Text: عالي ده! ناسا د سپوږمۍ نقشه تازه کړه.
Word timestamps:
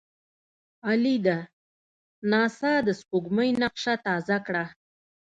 عالي 0.87 1.15
ده! 1.25 1.37
ناسا 2.31 2.73
د 2.87 2.89
سپوږمۍ 2.99 3.49
نقشه 3.61 3.93
تازه 4.05 4.37
کړه. 4.45 4.65